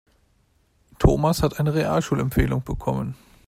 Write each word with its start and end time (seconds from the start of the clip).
Thomas 0.99 1.43
hat 1.43 1.59
eine 1.59 1.75
Realschulempfehlung 1.75 2.63
bekommen. 2.63 3.13